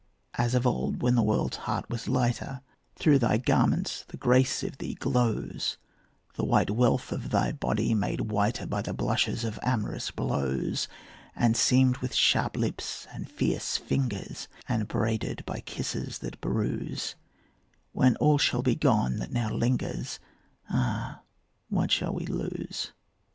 As 0.33 0.55
of 0.55 0.65
old 0.65 1.03
when 1.03 1.13
the 1.13 1.21
world's 1.21 1.57
heart 1.57 1.87
was 1.87 2.07
lighter, 2.09 2.61
Through 2.95 3.19
thy 3.19 3.37
garments 3.37 4.03
the 4.07 4.17
grace 4.17 4.63
of 4.63 4.79
thee 4.79 4.95
glows, 4.95 5.77
The 6.33 6.43
white 6.43 6.71
wealth 6.71 7.11
of 7.11 7.29
thy 7.29 7.51
body 7.51 7.93
made 7.93 8.21
whiter 8.31 8.65
By 8.65 8.81
the 8.81 8.95
blushes 8.95 9.43
of 9.43 9.59
amorous 9.61 10.09
blows, 10.09 10.87
And 11.35 11.55
seamed 11.55 11.97
with 11.97 12.15
sharp 12.15 12.57
lips 12.57 13.05
and 13.13 13.29
fierce 13.29 13.77
fingers, 13.77 14.47
And 14.67 14.87
branded 14.87 15.45
by 15.45 15.59
kisses 15.59 16.17
that 16.25 16.41
bruise; 16.41 17.13
When 17.91 18.15
all 18.15 18.39
shall 18.39 18.63
be 18.63 18.73
gone 18.73 19.17
that 19.17 19.31
now 19.31 19.51
lingers, 19.51 20.17
Ah, 20.67 21.21
what 21.69 21.91
shall 21.91 22.15
we 22.15 22.25
lose? 22.25 22.91